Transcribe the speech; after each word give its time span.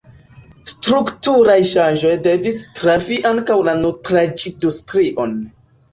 Strukturaj 0.71 1.57
ŝanĝoj 1.73 2.13
devis 2.29 2.63
trafi 2.79 3.19
ankaŭ 3.33 3.61
la 3.69 3.77
nutraĵindustrion. 3.83 5.37